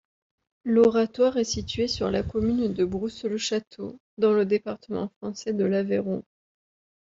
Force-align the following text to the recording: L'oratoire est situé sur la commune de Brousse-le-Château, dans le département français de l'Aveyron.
L'oratoire 0.63 1.37
est 1.37 1.43
situé 1.43 1.87
sur 1.87 2.09
la 2.09 2.23
commune 2.23 2.73
de 2.73 2.85
Brousse-le-Château, 2.85 3.99
dans 4.17 4.33
le 4.33 4.47
département 4.47 5.09
français 5.19 5.53
de 5.53 5.63
l'Aveyron. 5.63 6.23